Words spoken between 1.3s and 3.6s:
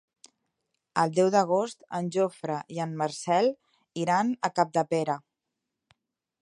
d'agost en Jofre i en Marcel